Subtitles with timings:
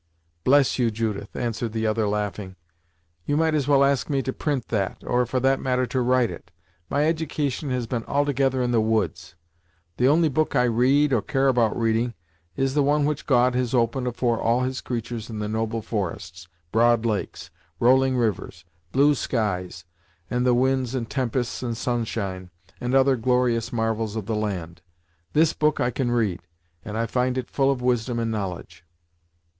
[0.43, 2.55] "Bless you, Judith!" answered the other laughing,
[3.27, 6.31] "you might as well ask me to print that or, for that matter to write
[6.31, 6.49] it.
[6.89, 9.35] My edication has been altogether in the woods;
[9.97, 12.15] the only book I read, or care about reading,
[12.57, 16.47] is the one which God has opened afore all his creatur's in the noble forests,
[16.71, 19.85] broad lakes, rolling rivers, blue skies,
[20.31, 22.49] and the winds and tempests, and sunshine,
[22.79, 24.81] and other glorious marvels of the land!
[25.33, 26.41] This book I can read,
[26.83, 28.83] and I find it full of wisdom and knowledge."